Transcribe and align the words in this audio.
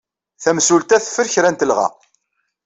Tamsulta 0.43 0.97
teffer 1.03 1.27
kra 1.33 1.49
n 1.51 1.55
telɣa. 1.55 1.87